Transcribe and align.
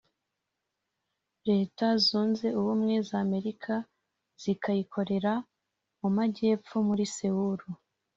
Leta 1.49 1.85
zunze 2.05 2.47
Ubumwe 2.59 2.95
z’America 3.07 3.75
zikayikorera 4.41 5.33
mu 5.99 6.09
majyepfo 6.17 6.75
muri 6.87 7.05
Seoul 7.15 7.59